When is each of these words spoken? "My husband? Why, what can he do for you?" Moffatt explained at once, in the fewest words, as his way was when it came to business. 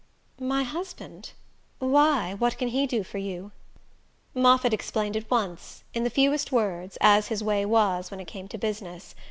"My 0.39 0.63
husband? 0.63 1.33
Why, 1.77 2.33
what 2.33 2.57
can 2.57 2.69
he 2.69 2.87
do 2.87 3.03
for 3.03 3.19
you?" 3.19 3.51
Moffatt 4.33 4.73
explained 4.73 5.15
at 5.15 5.29
once, 5.29 5.83
in 5.93 6.03
the 6.03 6.09
fewest 6.09 6.51
words, 6.51 6.97
as 7.01 7.27
his 7.27 7.43
way 7.43 7.67
was 7.67 8.09
when 8.09 8.19
it 8.19 8.25
came 8.25 8.47
to 8.47 8.57
business. 8.57 9.13